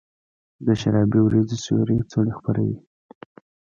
د 0.65 0.67
شرابې 0.81 1.17
اوریځو 1.21 1.57
سیوري 1.65 1.97
څوڼي 2.11 2.33
خپروي 2.37 2.77